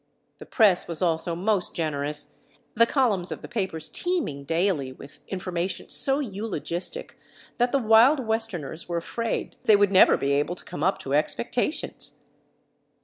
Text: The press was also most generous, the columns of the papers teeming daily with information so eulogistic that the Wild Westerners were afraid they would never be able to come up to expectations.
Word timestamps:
The 0.39 0.47
press 0.47 0.87
was 0.87 1.03
also 1.03 1.35
most 1.35 1.75
generous, 1.75 2.33
the 2.73 2.87
columns 2.87 3.31
of 3.31 3.43
the 3.43 3.47
papers 3.47 3.87
teeming 3.87 4.45
daily 4.45 4.91
with 4.91 5.19
information 5.27 5.91
so 5.91 6.17
eulogistic 6.19 7.19
that 7.59 7.71
the 7.71 7.77
Wild 7.77 8.19
Westerners 8.25 8.89
were 8.89 8.97
afraid 8.97 9.57
they 9.65 9.75
would 9.75 9.91
never 9.91 10.17
be 10.17 10.31
able 10.31 10.55
to 10.55 10.65
come 10.65 10.83
up 10.83 10.97
to 11.01 11.13
expectations. 11.13 12.15